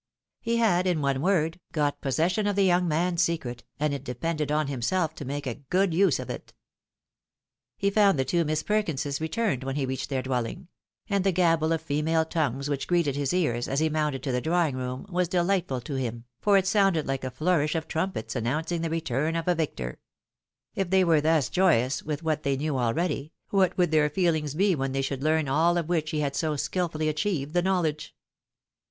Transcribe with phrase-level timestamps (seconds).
[0.39, 4.51] He had, in one word, got possession of the young man's secret, and it depended
[4.51, 6.55] on himself to make a good use of it.
[7.77, 10.69] He found the two Miss Perkinses returned when he reached their dweDing;
[11.07, 14.41] and the gabble of female tongues which greeted his ears, as he mounted to the
[14.41, 18.81] drawing room, was dehghtful to him, for it sounded like a flourish of trumpets announcing
[18.81, 19.99] the return 6i a victor.
[20.75, 24.73] K they were thus joyous with what they knew already, what would their feehngs be
[24.73, 28.15] when they should learn all of which he had so skilfully achieved the knowledge?